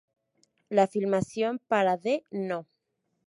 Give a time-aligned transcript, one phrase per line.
[0.71, 2.65] La filmación para The No.